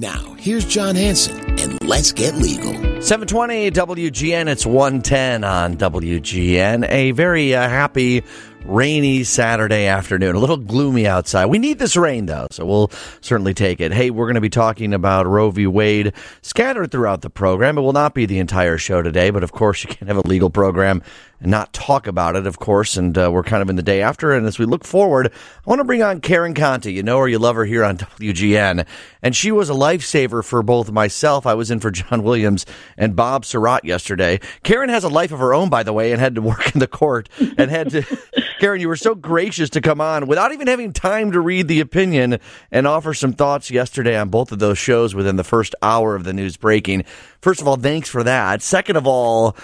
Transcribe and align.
Now, 0.00 0.36
here's 0.38 0.64
John 0.64 0.94
Hanson, 0.94 1.58
and 1.58 1.82
let's 1.82 2.12
get 2.12 2.36
legal. 2.36 2.72
720 3.02 3.72
WGN, 3.72 4.46
it's 4.46 4.64
110 4.64 5.42
on 5.42 5.76
WGN. 5.76 6.88
A 6.88 7.10
very 7.10 7.52
uh, 7.52 7.68
happy 7.68 8.22
rainy 8.64 9.24
Saturday 9.24 9.86
afternoon. 9.86 10.34
A 10.34 10.38
little 10.38 10.56
gloomy 10.56 11.06
outside. 11.06 11.46
We 11.46 11.58
need 11.58 11.78
this 11.78 11.96
rain, 11.96 12.26
though, 12.26 12.46
so 12.50 12.66
we'll 12.66 12.90
certainly 13.20 13.54
take 13.54 13.80
it. 13.80 13.92
Hey, 13.92 14.10
we're 14.10 14.26
going 14.26 14.34
to 14.34 14.40
be 14.40 14.50
talking 14.50 14.92
about 14.92 15.26
Roe 15.26 15.50
v. 15.50 15.66
Wade 15.66 16.12
scattered 16.42 16.90
throughout 16.90 17.22
the 17.22 17.30
program. 17.30 17.78
It 17.78 17.82
will 17.82 17.92
not 17.92 18.14
be 18.14 18.26
the 18.26 18.38
entire 18.38 18.78
show 18.78 19.02
today, 19.02 19.30
but 19.30 19.42
of 19.42 19.52
course, 19.52 19.84
you 19.84 19.88
can't 19.88 20.08
have 20.08 20.18
a 20.18 20.28
legal 20.28 20.50
program 20.50 21.02
and 21.40 21.50
not 21.50 21.72
talk 21.72 22.06
about 22.06 22.36
it, 22.36 22.46
of 22.46 22.58
course. 22.58 22.96
And 22.96 23.16
uh, 23.16 23.30
we're 23.32 23.44
kind 23.44 23.62
of 23.62 23.70
in 23.70 23.76
the 23.76 23.82
day 23.82 24.02
after. 24.02 24.32
And 24.32 24.46
as 24.46 24.58
we 24.58 24.64
look 24.64 24.84
forward, 24.84 25.32
I 25.32 25.70
want 25.70 25.78
to 25.78 25.84
bring 25.84 26.02
on 26.02 26.20
Karen 26.20 26.54
Conti. 26.54 26.92
You 26.92 27.02
know 27.02 27.18
her, 27.18 27.28
you 27.28 27.38
love 27.38 27.56
her 27.56 27.64
here 27.64 27.84
on 27.84 27.96
WGN. 27.96 28.86
And 29.22 29.36
she 29.36 29.52
was 29.52 29.70
a 29.70 29.74
lifesaver 29.74 30.44
for 30.44 30.62
both 30.62 30.90
myself. 30.90 31.46
I 31.46 31.54
was 31.54 31.70
in 31.70 31.80
for 31.80 31.90
John 31.90 32.22
Williams 32.22 32.66
and 32.96 33.14
Bob 33.14 33.44
Sirott 33.44 33.84
yesterday. 33.84 34.40
Karen 34.62 34.88
has 34.88 35.04
a 35.04 35.08
life 35.08 35.32
of 35.32 35.38
her 35.38 35.54
own, 35.54 35.68
by 35.68 35.82
the 35.82 35.92
way, 35.92 36.12
and 36.12 36.20
had 36.20 36.34
to 36.34 36.42
work 36.42 36.74
in 36.74 36.80
the 36.80 36.86
court 36.86 37.28
and 37.56 37.70
had 37.70 37.90
to. 37.90 38.02
Karen, 38.58 38.80
you 38.80 38.88
were 38.88 38.96
so 38.96 39.14
gracious 39.14 39.70
to 39.70 39.80
come 39.80 40.00
on 40.00 40.26
without 40.26 40.52
even 40.52 40.66
having 40.66 40.92
time 40.92 41.30
to 41.30 41.40
read 41.40 41.68
the 41.68 41.78
opinion 41.78 42.38
and 42.72 42.88
offer 42.88 43.14
some 43.14 43.32
thoughts 43.32 43.70
yesterday 43.70 44.18
on 44.18 44.30
both 44.30 44.50
of 44.50 44.58
those 44.58 44.78
shows 44.78 45.14
within 45.14 45.36
the 45.36 45.44
first 45.44 45.76
hour 45.80 46.16
of 46.16 46.24
the 46.24 46.32
news 46.32 46.56
breaking. 46.56 47.04
First 47.40 47.60
of 47.60 47.68
all, 47.68 47.76
thanks 47.76 48.08
for 48.08 48.24
that. 48.24 48.60
Second 48.60 48.96
of 48.96 49.06
all, 49.06 49.56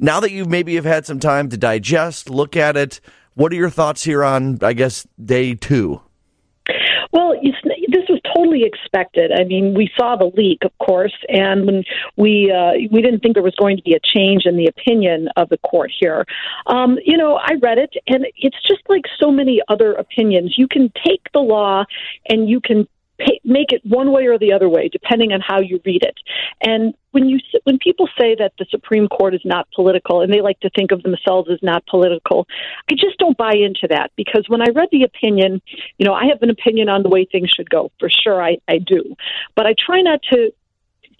now 0.00 0.20
that 0.20 0.32
you 0.32 0.44
maybe 0.44 0.74
have 0.74 0.84
had 0.84 1.06
some 1.06 1.18
time 1.18 1.48
to 1.48 1.56
digest, 1.56 2.28
look 2.28 2.54
at 2.54 2.76
it, 2.76 3.00
what 3.34 3.52
are 3.52 3.56
your 3.56 3.70
thoughts 3.70 4.04
here 4.04 4.22
on, 4.22 4.58
I 4.60 4.74
guess, 4.74 5.06
day 5.22 5.54
two? 5.54 6.02
Well, 7.12 7.34
this 7.42 8.04
was 8.08 8.20
totally 8.34 8.64
expected. 8.64 9.32
I 9.32 9.44
mean, 9.44 9.74
we 9.74 9.90
saw 9.96 10.16
the 10.16 10.30
leak, 10.36 10.64
of 10.64 10.76
course, 10.78 11.14
and 11.28 11.66
when 11.66 11.84
we 12.16 12.52
uh, 12.52 12.72
we 12.90 13.02
didn't 13.02 13.20
think 13.20 13.34
there 13.34 13.42
was 13.42 13.54
going 13.56 13.76
to 13.76 13.82
be 13.82 13.94
a 13.94 14.00
change 14.00 14.46
in 14.46 14.56
the 14.56 14.66
opinion 14.66 15.28
of 15.36 15.48
the 15.48 15.58
court 15.58 15.90
here. 15.98 16.24
Um, 16.66 16.98
you 17.04 17.16
know, 17.16 17.36
I 17.36 17.54
read 17.62 17.78
it, 17.78 17.94
and 18.06 18.26
it's 18.36 18.56
just 18.66 18.82
like 18.88 19.04
so 19.18 19.30
many 19.30 19.60
other 19.68 19.92
opinions. 19.92 20.54
You 20.56 20.68
can 20.68 20.92
take 21.04 21.22
the 21.32 21.40
law, 21.40 21.84
and 22.28 22.48
you 22.48 22.60
can 22.60 22.88
make 23.44 23.72
it 23.72 23.82
one 23.84 24.12
way 24.12 24.26
or 24.26 24.38
the 24.38 24.52
other 24.52 24.68
way, 24.68 24.88
depending 24.88 25.32
on 25.32 25.40
how 25.40 25.60
you 25.60 25.80
read 25.84 26.02
it. 26.02 26.16
And 26.60 26.94
when 27.10 27.28
you 27.28 27.38
when 27.64 27.78
people 27.78 28.08
say 28.18 28.34
that 28.38 28.52
the 28.58 28.66
Supreme 28.70 29.08
Court 29.08 29.34
is 29.34 29.42
not 29.44 29.68
political, 29.74 30.22
and 30.22 30.32
they 30.32 30.40
like 30.40 30.60
to 30.60 30.70
think 30.70 30.92
of 30.92 31.02
themselves 31.02 31.48
as 31.50 31.58
not 31.62 31.84
political, 31.86 32.46
I 32.90 32.94
just 32.94 33.18
don't 33.18 33.36
buy 33.36 33.52
into 33.54 33.86
that 33.90 34.10
because 34.16 34.46
when 34.48 34.62
I 34.62 34.70
read 34.74 34.88
the 34.90 35.04
opinion, 35.04 35.60
you 35.98 36.06
know, 36.06 36.14
I 36.14 36.26
have 36.26 36.42
an 36.42 36.50
opinion 36.50 36.88
on 36.88 37.02
the 37.02 37.08
way 37.08 37.24
things 37.24 37.50
should 37.50 37.70
go 37.70 37.90
for 37.98 38.08
sure. 38.08 38.42
I, 38.42 38.58
I 38.68 38.78
do, 38.78 39.14
but 39.56 39.66
I 39.66 39.74
try 39.78 40.00
not 40.00 40.20
to 40.32 40.52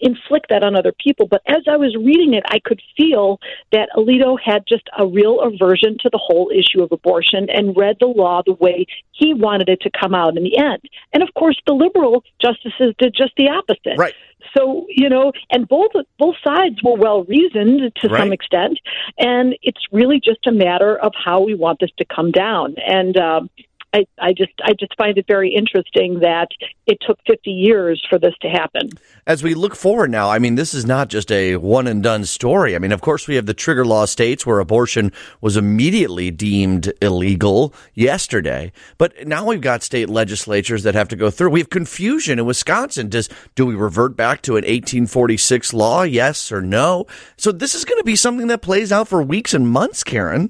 inflict 0.03 0.47
that 0.49 0.63
on 0.63 0.75
other 0.75 0.91
people. 0.91 1.27
But 1.27 1.41
as 1.47 1.63
I 1.67 1.77
was 1.77 1.95
reading 1.95 2.33
it, 2.33 2.43
I 2.47 2.59
could 2.59 2.81
feel 2.95 3.39
that 3.71 3.89
Alito 3.95 4.37
had 4.43 4.65
just 4.67 4.89
a 4.97 5.07
real 5.07 5.39
aversion 5.41 5.97
to 6.01 6.09
the 6.09 6.19
whole 6.21 6.51
issue 6.53 6.83
of 6.83 6.91
abortion 6.91 7.49
and 7.49 7.75
read 7.75 7.97
the 7.99 8.07
law 8.07 8.41
the 8.45 8.53
way 8.53 8.85
he 9.11 9.33
wanted 9.33 9.69
it 9.69 9.81
to 9.81 9.89
come 9.89 10.13
out 10.13 10.37
in 10.37 10.43
the 10.43 10.57
end. 10.57 10.81
And 11.13 11.23
of 11.23 11.33
course, 11.33 11.59
the 11.65 11.73
liberal 11.73 12.23
justices 12.41 12.93
did 12.99 13.15
just 13.15 13.33
the 13.37 13.49
opposite. 13.49 13.97
Right. 13.97 14.13
So 14.55 14.85
you 14.89 15.09
know, 15.09 15.31
and 15.49 15.67
both 15.67 15.91
both 16.19 16.35
sides 16.43 16.75
were 16.83 16.95
well 16.95 17.23
reasoned 17.23 17.93
to 18.01 18.07
right. 18.07 18.19
some 18.19 18.33
extent, 18.33 18.79
and 19.17 19.55
it's 19.61 19.81
really 19.91 20.19
just 20.19 20.45
a 20.45 20.51
matter 20.51 20.97
of 20.97 21.13
how 21.15 21.41
we 21.41 21.55
want 21.55 21.79
this 21.79 21.91
to 21.97 22.05
come 22.05 22.31
down. 22.31 22.75
And 22.85 23.17
um, 23.17 23.49
I, 23.93 24.05
I 24.19 24.33
just 24.33 24.53
I 24.63 24.73
just 24.73 24.95
find 24.97 25.17
it 25.17 25.25
very 25.27 25.53
interesting 25.53 26.19
that 26.21 26.47
it 26.87 26.97
took 27.01 27.19
50 27.27 27.51
years 27.51 28.03
for 28.09 28.17
this 28.17 28.33
to 28.41 28.49
happen. 28.49 28.89
As 29.27 29.43
we 29.43 29.53
look 29.53 29.75
forward 29.75 30.09
now, 30.09 30.29
I 30.29 30.39
mean, 30.39 30.55
this 30.55 30.73
is 30.73 30.85
not 30.85 31.09
just 31.09 31.31
a 31.31 31.57
one 31.57 31.85
and 31.85 32.01
done 32.01 32.25
story. 32.25 32.75
I 32.75 32.79
mean, 32.79 32.91
of 32.91 33.01
course, 33.01 33.27
we 33.27 33.35
have 33.35 33.45
the 33.45 33.53
trigger 33.53 33.85
law 33.85 34.05
states 34.05 34.45
where 34.45 34.59
abortion 34.59 35.11
was 35.41 35.55
immediately 35.55 36.31
deemed 36.31 36.91
illegal 37.01 37.73
yesterday, 37.93 38.71
but 38.97 39.27
now 39.27 39.45
we've 39.45 39.61
got 39.61 39.83
state 39.83 40.09
legislatures 40.09 40.81
that 40.83 40.95
have 40.95 41.07
to 41.09 41.15
go 41.15 41.29
through. 41.29 41.51
We 41.51 41.59
have 41.59 41.69
confusion 41.69 42.39
in 42.39 42.45
Wisconsin. 42.45 43.09
Does 43.09 43.29
do 43.53 43.65
we 43.65 43.75
revert 43.75 44.17
back 44.17 44.41
to 44.43 44.53
an 44.53 44.63
1846 44.63 45.71
law? 45.73 46.01
Yes 46.01 46.51
or 46.51 46.61
no? 46.61 47.05
So 47.37 47.51
this 47.51 47.75
is 47.75 47.85
going 47.85 47.99
to 47.99 48.03
be 48.03 48.15
something 48.15 48.47
that 48.47 48.63
plays 48.63 48.91
out 48.91 49.07
for 49.07 49.21
weeks 49.21 49.53
and 49.53 49.67
months, 49.69 50.03
Karen. 50.03 50.49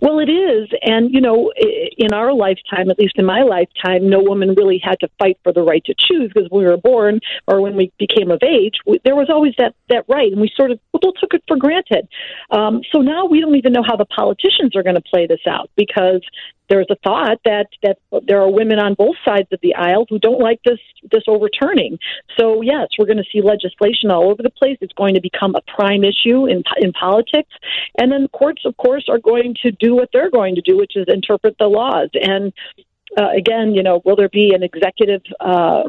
Well, 0.00 0.18
it 0.18 0.30
is. 0.30 0.68
And, 0.82 1.12
you 1.12 1.20
know, 1.20 1.52
in 1.96 2.12
our 2.12 2.32
lifetime, 2.32 2.90
at 2.90 2.98
least 2.98 3.14
in 3.16 3.24
my 3.24 3.42
lifetime, 3.42 4.08
no 4.08 4.20
woman 4.20 4.54
really 4.56 4.80
had 4.82 5.00
to 5.00 5.08
fight 5.18 5.38
for 5.42 5.52
the 5.52 5.62
right 5.62 5.84
to 5.84 5.94
choose 5.98 6.30
because 6.34 6.50
when 6.50 6.64
we 6.64 6.70
were 6.70 6.76
born 6.76 7.20
or 7.46 7.60
when 7.60 7.76
we 7.76 7.92
became 7.98 8.30
of 8.30 8.42
age, 8.42 8.74
we, 8.86 9.00
there 9.04 9.16
was 9.16 9.28
always 9.30 9.54
that, 9.58 9.74
that 9.88 10.04
right. 10.08 10.30
And 10.30 10.40
we 10.40 10.50
sort 10.56 10.70
of 10.70 10.78
took 10.92 11.34
it 11.34 11.42
for 11.46 11.56
granted. 11.56 12.08
Um, 12.50 12.82
so 12.92 13.00
now 13.00 13.26
we 13.26 13.40
don't 13.40 13.54
even 13.56 13.72
know 13.72 13.84
how 13.86 13.96
the 13.96 14.06
politicians 14.06 14.74
are 14.74 14.82
going 14.82 14.96
to 14.96 15.02
play 15.02 15.26
this 15.26 15.40
out 15.46 15.70
because 15.76 16.22
there's 16.68 16.86
a 16.90 16.96
thought 17.04 17.38
that 17.44 17.66
that 17.82 17.98
there 18.26 18.40
are 18.40 18.50
women 18.50 18.78
on 18.78 18.94
both 18.94 19.16
sides 19.24 19.48
of 19.52 19.60
the 19.62 19.74
aisle 19.74 20.06
who 20.08 20.18
don't 20.18 20.40
like 20.40 20.60
this 20.64 20.78
this 21.10 21.22
overturning. 21.28 21.98
So 22.38 22.62
yes, 22.62 22.88
we're 22.98 23.06
going 23.06 23.18
to 23.18 23.24
see 23.32 23.40
legislation 23.40 24.10
all 24.10 24.30
over 24.30 24.42
the 24.42 24.50
place. 24.50 24.78
It's 24.80 24.92
going 24.94 25.14
to 25.14 25.20
become 25.20 25.54
a 25.54 25.62
prime 25.76 26.02
issue 26.04 26.46
in 26.46 26.64
in 26.80 26.92
politics, 26.92 27.50
and 27.98 28.10
then 28.10 28.28
courts, 28.28 28.62
of 28.64 28.76
course, 28.76 29.06
are 29.08 29.18
going 29.18 29.54
to 29.64 29.70
do 29.72 29.95
what 29.96 30.10
they're 30.12 30.30
going 30.30 30.54
to 30.54 30.60
do, 30.60 30.76
which 30.76 30.96
is 30.96 31.06
interpret 31.08 31.56
the 31.58 31.66
laws. 31.66 32.10
And 32.14 32.52
uh, 33.16 33.30
again, 33.36 33.74
you 33.74 33.82
know, 33.82 34.02
will 34.04 34.16
there 34.16 34.28
be 34.28 34.52
an 34.54 34.62
executive, 34.62 35.22
uh, 35.40 35.84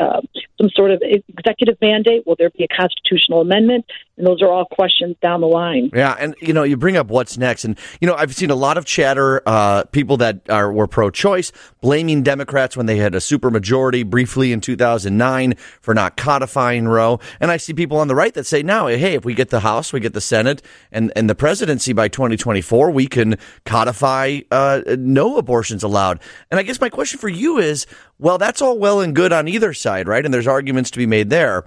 uh, 0.00 0.20
some 0.58 0.70
sort 0.70 0.90
of 0.90 1.02
executive 1.02 1.76
mandate? 1.82 2.26
Will 2.26 2.36
there 2.38 2.50
be 2.50 2.64
a 2.64 2.68
constitutional 2.68 3.42
amendment? 3.42 3.84
And 4.16 4.26
those 4.26 4.40
are 4.40 4.48
all 4.48 4.64
questions 4.64 5.16
down 5.20 5.42
the 5.42 5.46
line. 5.46 5.90
Yeah, 5.92 6.16
and 6.18 6.34
you 6.40 6.54
know, 6.54 6.62
you 6.62 6.78
bring 6.78 6.96
up 6.96 7.08
what's 7.08 7.36
next, 7.36 7.66
and 7.66 7.78
you 8.00 8.08
know, 8.08 8.14
I've 8.14 8.34
seen 8.34 8.50
a 8.50 8.54
lot 8.54 8.78
of 8.78 8.86
chatter, 8.86 9.42
uh, 9.44 9.84
people 9.84 10.16
that 10.16 10.48
are 10.48 10.72
were 10.72 10.86
pro-choice 10.86 11.52
blaming 11.82 12.22
Democrats 12.22 12.78
when 12.78 12.86
they 12.86 12.96
had 12.96 13.14
a 13.14 13.18
supermajority 13.18 14.08
briefly 14.08 14.52
in 14.52 14.62
2009 14.62 15.54
for 15.82 15.92
not 15.92 16.16
codifying 16.16 16.88
Roe, 16.88 17.20
and 17.40 17.50
I 17.50 17.58
see 17.58 17.74
people 17.74 17.98
on 17.98 18.08
the 18.08 18.14
right 18.14 18.32
that 18.32 18.46
say 18.46 18.62
now, 18.62 18.86
hey, 18.86 19.12
if 19.14 19.26
we 19.26 19.34
get 19.34 19.50
the 19.50 19.60
House, 19.60 19.92
we 19.92 20.00
get 20.00 20.14
the 20.14 20.22
Senate, 20.22 20.62
and 20.90 21.12
and 21.14 21.28
the 21.28 21.34
presidency 21.34 21.92
by 21.92 22.08
2024, 22.08 22.90
we 22.90 23.06
can 23.06 23.36
codify 23.66 24.40
uh, 24.50 24.80
no 24.98 25.36
abortions 25.36 25.82
allowed. 25.82 26.20
And 26.50 26.60
I 26.60 26.62
guess 26.62 26.80
my 26.80 26.88
question 26.88 27.18
for 27.18 27.28
you 27.28 27.58
is, 27.58 27.86
well, 28.18 28.38
that's 28.38 28.62
all 28.62 28.78
well 28.78 29.00
and 29.00 29.14
good 29.14 29.32
on 29.32 29.48
either 29.48 29.72
side, 29.72 30.06
right? 30.06 30.24
And 30.24 30.32
there's 30.32 30.46
arguments 30.46 30.90
to 30.92 30.98
be 30.98 31.06
made 31.06 31.30
there 31.30 31.64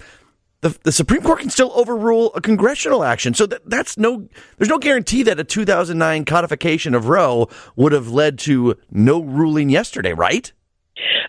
the, 0.61 0.77
the 0.83 0.91
Supreme 0.91 1.21
Court 1.21 1.39
can 1.39 1.49
still 1.49 1.71
overrule 1.73 2.31
a 2.35 2.41
congressional 2.41 3.03
action. 3.03 3.33
So 3.33 3.45
that, 3.45 3.69
that's 3.69 3.97
no, 3.97 4.27
there's 4.57 4.69
no 4.69 4.77
guarantee 4.77 5.23
that 5.23 5.39
a 5.39 5.43
2009 5.43 6.25
codification 6.25 6.95
of 6.95 7.07
Roe 7.07 7.47
would 7.75 7.91
have 7.91 8.09
led 8.09 8.39
to 8.39 8.75
no 8.91 9.21
ruling 9.21 9.69
yesterday, 9.69 10.13
right? 10.13 10.51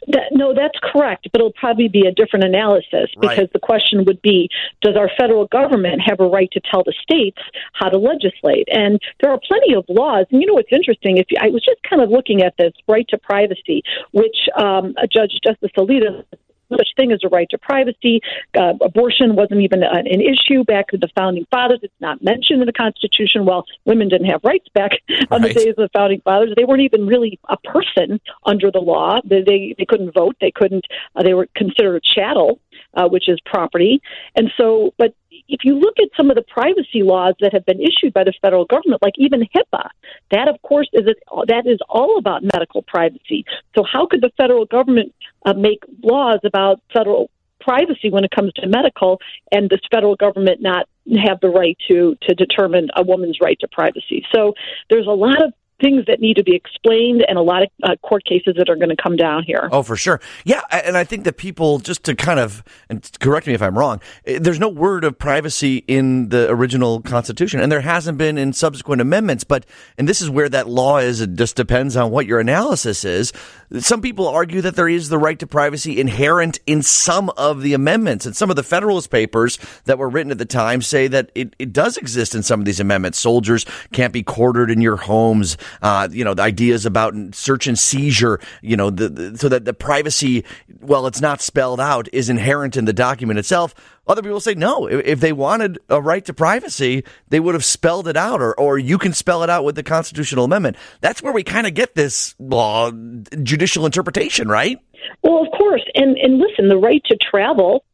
That, 0.08 0.28
no, 0.32 0.54
that's 0.54 0.78
correct, 0.82 1.28
but 1.32 1.41
it'll 1.41 1.53
probably 1.53 1.88
be 1.88 2.06
a 2.06 2.12
different 2.12 2.44
analysis 2.44 3.10
because 3.20 3.38
right. 3.38 3.53
the 3.53 3.58
question 3.58 4.04
would 4.04 4.22
be 4.22 4.48
Does 4.82 4.97
our 4.97 5.10
federal 5.19 5.47
government 5.47 6.00
have 6.04 6.20
a 6.20 6.26
right 6.26 6.50
to 6.53 6.60
tell 6.60 6.82
the 6.84 6.94
states 7.03 7.38
how 7.72 7.88
to 7.88 7.98
legislate? 7.98 8.69
And 8.70 9.00
there 9.20 9.30
are 9.30 9.41
plenty 9.47 9.75
of 9.75 9.84
laws. 9.88 10.26
And 10.30 10.41
you 10.41 10.47
know 10.47 10.54
what's 10.54 10.72
interesting? 10.72 11.16
If 11.16 11.26
you, 11.30 11.36
I 11.41 11.48
was 11.48 11.64
just 11.64 11.82
kind 11.82 12.03
of 12.03 12.10
looking 12.10 12.42
at 12.42 12.54
this 12.59 12.72
right 12.88 13.06
to 13.09 13.19
privacy, 13.19 13.82
which 14.12 14.36
um, 14.56 14.94
Judge 15.12 15.32
Justice 15.44 15.70
Alito 15.76 16.25
such 16.70 16.88
thing 16.97 17.12
as 17.12 17.20
a 17.25 17.28
right 17.28 17.48
to 17.50 17.58
privacy. 17.58 18.20
Uh, 18.56 18.75
abortion 18.81 19.36
wasn't 19.36 19.60
even 19.60 19.82
an, 19.82 20.06
an 20.06 20.20
issue 20.20 20.64
back 20.64 20.88
to 20.88 20.98
the 20.98 21.08
founding 21.16 21.47
fathers. 21.50 21.81
It's 21.82 21.92
not 22.00 22.22
mentioned 22.22 22.60
in 22.60 22.66
the 22.66 22.72
Constitution. 22.72 23.44
Well, 23.44 23.64
women 23.84 24.08
didn't 24.08 24.28
have 24.28 24.41
rights 24.44 24.66
back 24.75 24.92
on 25.30 25.42
the 25.42 25.53
days 25.53 25.69
of 25.69 25.76
the 25.76 25.91
founding 25.94 26.20
fathers. 26.22 26.53
They 26.56 26.64
weren't 26.64 26.82
even 26.82 27.06
really 27.06 27.38
a 27.48 27.56
person 27.59 28.20
under 28.44 28.70
the 28.70 28.80
law. 28.80 29.20
They 29.25 29.42
they, 29.42 29.75
they 29.78 29.84
couldn't 29.84 30.12
vote. 30.14 30.36
They 30.41 30.50
couldn't. 30.50 30.86
Uh, 31.14 31.22
they 31.22 31.34
were 31.34 31.48
considered 31.56 32.03
chattel, 32.03 32.60
uh, 32.94 33.09
which 33.09 33.28
is 33.28 33.38
property. 33.44 34.00
And 34.34 34.50
so, 34.56 34.95
but 34.98 35.15
if 35.50 35.64
you 35.64 35.78
look 35.78 35.94
at 35.98 36.08
some 36.16 36.30
of 36.30 36.36
the 36.36 36.42
privacy 36.42 37.02
laws 37.02 37.34
that 37.41 37.52
have 37.52 37.66
been 37.66 37.80
issued 37.80 38.14
by 38.14 38.24
the 38.24 38.32
federal 38.41 38.64
government, 38.64 39.02
like 39.02 39.14
even 39.18 39.41
HIPAA, 39.41 39.88
that 40.30 40.48
of 40.48 40.60
course 40.62 40.88
is 40.92 41.06
a, 41.06 41.47
that 41.47 41.66
is 41.66 41.78
all 41.88 42.18
about 42.18 42.42
medical 42.42 42.82
privacy. 42.82 43.44
So 43.76 43.82
how 43.84 44.06
could 44.06 44.20
the 44.20 44.30
federal 44.36 44.64
government 44.64 45.14
uh, 45.44 45.54
make 45.54 45.80
laws 46.02 46.41
about 46.44 46.80
federal 46.92 47.30
privacy 47.60 48.10
when 48.10 48.24
it 48.24 48.30
comes 48.30 48.52
to 48.54 48.66
medical, 48.66 49.20
and 49.52 49.68
this 49.68 49.80
federal 49.91 50.16
government 50.16 50.62
not 50.62 50.88
have 51.26 51.41
the 51.41 51.50
right 51.50 51.76
to 51.88 52.16
to 52.22 52.34
determine 52.34 52.88
a 52.97 53.02
woman's 53.02 53.38
right 53.42 53.58
to 53.60 53.68
privacy? 53.68 54.24
So 54.34 54.54
there's 54.88 55.06
a 55.06 55.10
lot 55.10 55.42
of 55.42 55.52
things 55.80 56.04
that 56.06 56.21
need 56.21 56.34
to 56.34 56.42
be 56.42 56.54
explained 56.54 57.24
and 57.28 57.38
a 57.38 57.42
lot 57.42 57.62
of 57.62 57.68
uh, 57.82 57.97
court 57.97 58.24
cases 58.24 58.54
that 58.56 58.68
are 58.68 58.77
going 58.77 58.88
to 58.91 59.03
come 59.03 59.16
down 59.16 59.42
here. 59.42 59.68
Oh, 59.72 59.82
for 59.82 59.97
sure. 59.97 60.21
Yeah, 60.44 60.60
and 60.71 60.97
I 60.97 61.04
think 61.04 61.24
that 61.24 61.36
people 61.36 61.78
just 61.78 62.04
to 62.04 62.15
kind 62.15 62.41
of 62.41 62.62
and 62.88 63.09
correct 63.21 63.47
me 63.47 63.54
if 63.54 63.62
I'm 63.62 63.78
wrong. 63.78 64.00
Eh, 64.27 64.38
there's 64.41 64.59
no 64.59 64.68
word 64.68 65.04
of 65.04 65.18
privacy 65.18 65.84
in 65.86 66.28
the 66.28 66.50
original 66.50 67.00
Constitution, 67.03 67.60
and 67.60 67.71
there 67.71 67.80
hasn't 67.80 68.18
been 68.18 68.38
in 68.38 68.53
subsequent 68.53 69.00
amendments. 69.00 69.44
But 69.44 69.66
and 69.98 70.09
this 70.09 70.21
is 70.21 70.30
where 70.30 70.48
that 70.48 70.68
law 70.68 70.98
is. 70.98 71.21
It 71.21 71.34
just 71.34 71.56
depends 71.56 71.97
on 71.97 72.10
what 72.10 72.26
your 72.26 72.41
analysis 72.41 73.04
is. 73.04 73.33
Some 73.78 74.03
people 74.03 74.26
argue 74.26 74.60
that 74.62 74.74
there 74.74 74.88
is 74.88 75.09
the 75.09 75.18
right 75.18 75.38
to 75.38 75.47
privacy 75.47 76.00
inherent 76.00 76.59
in 76.66 76.83
some 76.83 77.30
of 77.36 77.62
the 77.62 77.74
amendments, 77.74 78.26
and 78.26 78.36
some 78.36 78.50
of 78.50 78.56
the 78.56 78.62
Federalist 78.62 79.10
Papers 79.10 79.59
that 79.84 79.98
were 79.98 80.09
written 80.09 80.33
at 80.33 80.38
the 80.38 80.44
time 80.44 80.83
say 80.83 81.06
that 81.09 81.30
it, 81.34 81.54
it 81.59 81.72
does 81.72 81.97
exist 81.97 82.34
in 82.34 82.42
some 82.42 82.60
of 82.60 82.66
these 82.66 82.80
amendments. 82.80 83.18
Soldiers 83.18 83.65
can't 83.92 84.12
be 84.12 84.22
quartered 84.22 84.71
in 84.71 84.80
your 84.80 84.97
homes. 84.97 85.56
Uh, 85.83 86.09
you 86.11 86.25
know, 86.25 86.34
the 86.34 86.43
ideas 86.43 86.87
about 86.87 87.15
search 87.33 87.67
and 87.67 87.78
seizure. 87.78 88.41
You 88.63 88.77
know, 88.77 88.91
the, 88.91 89.09
the, 89.09 89.39
so 89.39 89.49
that 89.49 89.65
the 89.65 89.75
privacy, 89.75 90.45
well, 90.81 91.07
it's 91.07 91.21
not 91.21 91.41
spelled 91.41 91.81
out, 91.81 92.09
is 92.13 92.28
inherent 92.28 92.77
in 92.77 92.84
the 92.84 92.93
document 92.93 93.39
itself. 93.39 93.75
Other 94.07 94.22
people 94.22 94.41
say 94.41 94.55
no. 94.55 94.87
If 94.87 95.21
they 95.21 95.33
wanted 95.33 95.78
a 95.89 96.01
right 96.01 96.25
to 96.25 96.34
privacy, 96.34 97.05
they 97.28 97.39
would 97.39 97.55
have 97.55 97.65
spelled 97.65 98.09
it 98.09 98.17
out, 98.17 98.41
or, 98.41 98.59
or 98.59 98.78
you 98.78 98.99
can 98.99 99.13
spell 99.13 99.45
it 99.45 99.51
out 99.51 99.65
with 99.65 99.77
the 99.77 99.83
constitutional 99.83 100.45
amendment. 100.45 100.77
That's 101.01 101.22
where 101.22 101.33
we 101.33 101.45
kind 101.45 101.67
of 101.67 101.75
get 101.75 101.95
this 101.95 102.34
law 102.39 102.91
judicial 102.91 103.87
interpretation, 103.87 104.49
right? 104.49 104.78
Well, 105.22 105.43
of 105.43 105.49
course. 105.57 105.84
And 105.95 106.17
and 106.19 106.39
listen, 106.39 106.69
the 106.69 106.77
right 106.77 107.03
to 107.05 107.17
travel 107.17 107.84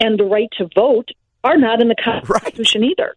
and 0.00 0.18
the 0.18 0.24
right 0.24 0.48
to 0.58 0.68
vote 0.74 1.10
are 1.42 1.56
not 1.56 1.80
in 1.80 1.88
the 1.88 1.96
Constitution 2.04 2.82
right. 2.82 2.90
either. 2.90 3.16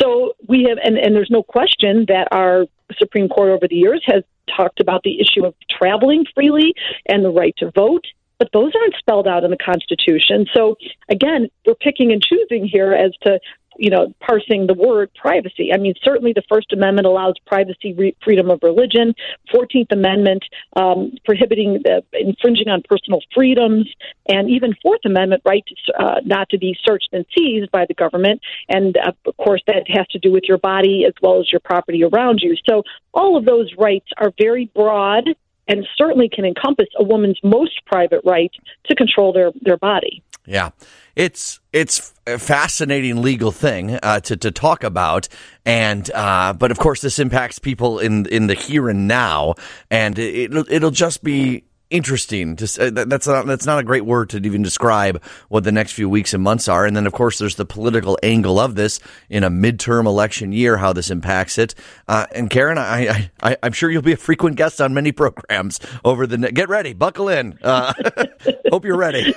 So 0.00 0.34
we 0.46 0.66
have, 0.68 0.78
and, 0.82 0.98
and 0.98 1.14
there's 1.14 1.30
no 1.30 1.42
question 1.42 2.06
that 2.08 2.28
our 2.32 2.66
Supreme 2.98 3.28
Court 3.28 3.50
over 3.50 3.68
the 3.68 3.76
years 3.76 4.02
has 4.06 4.24
talked 4.56 4.80
about 4.80 5.02
the 5.04 5.20
issue 5.20 5.46
of 5.46 5.54
traveling 5.70 6.24
freely 6.34 6.74
and 7.06 7.24
the 7.24 7.30
right 7.30 7.54
to 7.58 7.70
vote 7.70 8.04
but 8.40 8.48
those 8.54 8.72
aren't 8.74 8.94
spelled 8.98 9.28
out 9.28 9.44
in 9.44 9.50
the 9.50 9.58
Constitution. 9.58 10.46
So 10.56 10.76
again, 11.10 11.48
we're 11.66 11.74
picking 11.74 12.10
and 12.10 12.22
choosing 12.22 12.66
here 12.66 12.92
as 12.92 13.12
to 13.22 13.38
you 13.76 13.90
know, 13.90 14.12
parsing 14.20 14.66
the 14.66 14.74
word 14.74 15.10
privacy. 15.14 15.72
I 15.72 15.78
mean, 15.78 15.94
certainly 16.02 16.32
the 16.32 16.42
First 16.48 16.72
Amendment 16.72 17.06
allows 17.06 17.34
privacy, 17.46 17.92
re- 17.94 18.16
freedom 18.22 18.50
of 18.50 18.60
religion. 18.62 19.14
Fourteenth 19.52 19.90
Amendment 19.92 20.44
um, 20.76 21.12
prohibiting 21.24 21.80
the, 21.84 22.02
infringing 22.12 22.68
on 22.68 22.82
personal 22.82 23.20
freedoms, 23.34 23.88
and 24.28 24.50
even 24.50 24.74
Fourth 24.82 25.00
Amendment 25.04 25.42
right 25.44 25.64
to, 25.66 26.02
uh, 26.02 26.20
not 26.24 26.48
to 26.50 26.58
be 26.58 26.76
searched 26.86 27.08
and 27.12 27.24
seized 27.36 27.70
by 27.70 27.86
the 27.86 27.94
government. 27.94 28.40
And 28.68 28.96
uh, 28.96 29.12
of 29.26 29.36
course, 29.36 29.62
that 29.66 29.88
has 29.88 30.06
to 30.08 30.18
do 30.18 30.32
with 30.32 30.44
your 30.46 30.58
body 30.58 31.04
as 31.06 31.14
well 31.22 31.40
as 31.40 31.50
your 31.50 31.60
property 31.60 32.04
around 32.04 32.40
you. 32.42 32.56
So 32.68 32.82
all 33.14 33.36
of 33.36 33.44
those 33.44 33.70
rights 33.78 34.08
are 34.18 34.32
very 34.38 34.66
broad 34.74 35.24
and 35.68 35.86
certainly 35.96 36.28
can 36.28 36.44
encompass 36.44 36.88
a 36.96 37.04
woman's 37.04 37.38
most 37.44 37.84
private 37.86 38.22
right 38.24 38.50
to 38.86 38.94
control 38.94 39.32
their, 39.32 39.52
their 39.62 39.76
body. 39.76 40.22
Yeah, 40.50 40.70
it's 41.14 41.60
it's 41.72 42.12
a 42.26 42.36
fascinating 42.36 43.22
legal 43.22 43.52
thing 43.52 44.00
uh, 44.02 44.18
to 44.18 44.36
to 44.36 44.50
talk 44.50 44.82
about, 44.82 45.28
and 45.64 46.10
uh, 46.12 46.54
but 46.54 46.72
of 46.72 46.78
course 46.80 47.00
this 47.02 47.20
impacts 47.20 47.60
people 47.60 48.00
in 48.00 48.26
in 48.26 48.48
the 48.48 48.54
here 48.54 48.88
and 48.88 49.06
now, 49.06 49.54
and 49.92 50.18
it, 50.18 50.50
it'll 50.50 50.64
it'll 50.68 50.90
just 50.90 51.22
be 51.22 51.62
interesting. 51.88 52.56
To, 52.56 52.64
uh, 52.64 53.04
that's 53.04 53.28
not 53.28 53.46
that's 53.46 53.64
not 53.64 53.78
a 53.78 53.84
great 53.84 54.04
word 54.04 54.30
to 54.30 54.38
even 54.38 54.62
describe 54.62 55.22
what 55.50 55.62
the 55.62 55.70
next 55.70 55.92
few 55.92 56.08
weeks 56.08 56.34
and 56.34 56.42
months 56.42 56.66
are. 56.66 56.84
And 56.84 56.96
then, 56.96 57.06
of 57.06 57.12
course, 57.12 57.38
there's 57.38 57.54
the 57.54 57.64
political 57.64 58.18
angle 58.20 58.58
of 58.58 58.74
this 58.74 58.98
in 59.28 59.44
a 59.44 59.50
midterm 59.50 60.06
election 60.06 60.50
year, 60.50 60.78
how 60.78 60.92
this 60.92 61.12
impacts 61.12 61.58
it. 61.58 61.76
Uh, 62.08 62.26
and 62.34 62.50
Karen, 62.50 62.76
I, 62.76 63.30
I, 63.40 63.56
am 63.62 63.70
sure 63.70 63.88
you'll 63.88 64.02
be 64.02 64.14
a 64.14 64.16
frequent 64.16 64.56
guest 64.56 64.80
on 64.80 64.94
many 64.94 65.12
programs 65.12 65.78
over 66.04 66.26
the. 66.26 66.38
Get 66.50 66.68
ready, 66.68 66.92
buckle 66.92 67.28
in. 67.28 67.56
Uh, 67.62 67.92
hope 68.70 68.84
you're 68.84 68.96
ready. 68.96 69.32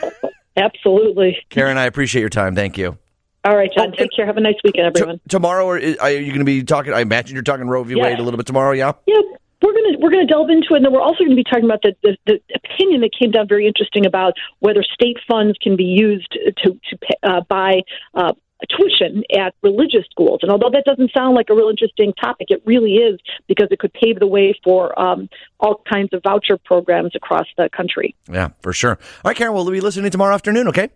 Absolutely, 0.56 1.38
Karen. 1.50 1.78
I 1.78 1.86
appreciate 1.86 2.22
your 2.22 2.30
time. 2.30 2.56
Thank 2.56 2.78
you. 2.78 2.98
All 3.46 3.56
right, 3.56 3.70
John. 3.76 3.92
Take 3.92 4.12
care. 4.16 4.26
Have 4.26 4.38
a 4.38 4.42
nice 4.42 4.56
weekend, 4.64 4.88
everyone. 4.88 5.18
T- 5.18 5.24
tomorrow, 5.28 5.68
are, 5.68 5.76
are 5.76 6.12
you 6.12 6.28
going 6.28 6.40
to 6.40 6.46
be 6.46 6.64
talking? 6.64 6.94
I 6.94 7.02
imagine 7.02 7.36
you're 7.36 7.44
talking 7.44 7.68
Roe 7.68 7.84
v. 7.84 7.96
Wade 7.96 8.20
a 8.20 8.24
little 8.24 8.38
bit 8.38 8.46
tomorrow. 8.46 8.72
Yeah. 8.72 8.94
Yeah 9.06 9.20
we're 9.64 9.72
going 9.72 9.94
to 9.94 10.00
we're 10.00 10.12
going 10.12 10.28
to 10.28 10.32
delve 10.32 10.50
into 10.50 10.74
it, 10.74 10.78
and 10.78 10.86
then 10.86 10.94
we're 10.94 11.02
also 11.02 11.20
going 11.20 11.32
to 11.32 11.36
be 11.36 11.44
talking 11.44 11.64
about 11.64 11.82
the, 11.82 11.96
the, 12.04 12.18
the 12.28 12.40
opinion 12.54 13.02
that 13.02 13.12
came 13.18 13.32
down 13.32 13.48
very 13.48 13.66
interesting 13.66 14.06
about 14.06 14.34
whether 14.60 14.84
state 14.84 15.18
funds 15.28 15.58
can 15.62 15.76
be 15.76 15.86
used 15.86 16.32
to 16.32 16.52
to 16.74 16.98
uh, 17.24 17.42
buy. 17.48 17.82
Uh, 18.14 18.34
tuition 18.78 19.24
at 19.38 19.54
religious 19.62 20.06
schools. 20.10 20.40
And 20.42 20.52
although 20.52 20.70
that 20.72 20.84
doesn't 20.86 21.12
sound 21.16 21.36
like 21.36 21.50
a 21.50 21.56
real 21.56 21.70
interesting 21.70 22.14
topic, 22.14 22.48
it 22.50 22.62
really 22.66 22.96
is 22.96 23.20
because 23.48 23.68
it 23.72 23.80
could 23.80 23.94
pave 23.94 24.20
the 24.20 24.28
way 24.28 24.58
for 24.64 24.98
um, 25.00 25.30
all 25.60 25.82
kinds 25.92 26.10
of 26.14 26.22
voucher 26.24 26.58
programs 26.58 27.16
across 27.16 27.48
the 27.58 27.70
country. 27.76 28.16
Yeah, 28.32 28.50
for 28.62 28.74
sure. 28.74 28.98
All 29.24 29.30
right, 29.30 29.38
Karen, 29.38 29.54
we'll 29.54 29.70
be 29.70 29.82
listening 29.82 30.10
tomorrow 30.12 30.34
afternoon, 30.34 30.68
okay? 30.70 30.90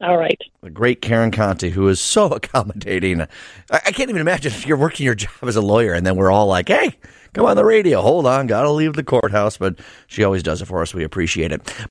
All 0.00 0.16
right. 0.16 0.40
The 0.62 0.70
great 0.70 1.02
Karen 1.02 1.30
Conti, 1.30 1.70
who 1.70 1.86
is 1.88 2.00
so 2.00 2.26
accommodating. 2.32 3.20
I, 3.20 3.26
I 3.70 3.92
can't 3.92 4.08
even 4.08 4.20
imagine 4.20 4.52
if 4.52 4.66
you're 4.66 4.76
working 4.76 5.04
your 5.04 5.14
job 5.14 5.32
as 5.42 5.56
a 5.56 5.60
lawyer 5.60 5.92
and 5.92 6.06
then 6.06 6.16
we're 6.16 6.30
all 6.30 6.46
like, 6.46 6.68
hey, 6.68 6.96
come 7.34 7.44
on 7.44 7.56
the 7.56 7.64
radio. 7.64 8.00
Hold 8.00 8.26
on, 8.26 8.46
got 8.46 8.62
to 8.62 8.70
leave 8.70 8.94
the 8.94 9.04
courthouse. 9.04 9.58
But 9.58 9.78
she 10.06 10.24
always 10.24 10.42
does 10.42 10.62
it 10.62 10.66
for 10.66 10.80
us. 10.80 10.94
We 10.94 11.04
appreciate 11.04 11.52
it. 11.52 11.74